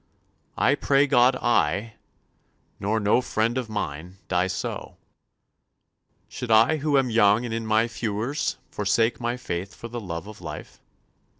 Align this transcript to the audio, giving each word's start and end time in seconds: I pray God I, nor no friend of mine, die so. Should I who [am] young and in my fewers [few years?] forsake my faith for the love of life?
I 0.57 0.73
pray 0.73 1.05
God 1.05 1.35
I, 1.35 1.93
nor 2.79 2.99
no 2.99 3.21
friend 3.21 3.55
of 3.55 3.69
mine, 3.69 4.17
die 4.29 4.47
so. 4.47 4.97
Should 6.27 6.49
I 6.49 6.77
who 6.77 6.97
[am] 6.97 7.11
young 7.11 7.45
and 7.45 7.53
in 7.53 7.67
my 7.67 7.87
fewers 7.87 8.53
[few 8.53 8.55
years?] 8.55 8.57
forsake 8.75 9.21
my 9.21 9.37
faith 9.37 9.75
for 9.75 9.89
the 9.89 9.99
love 10.01 10.25
of 10.25 10.41
life? 10.41 10.81